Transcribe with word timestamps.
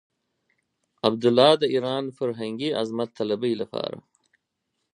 عبدالله 1.07 1.51
د 1.61 1.63
ايران 1.73 2.03
د 2.07 2.11
فرهنګي 2.19 2.69
عظمت 2.79 3.09
طلبۍ 3.19 3.53
لپاره. 3.61 3.97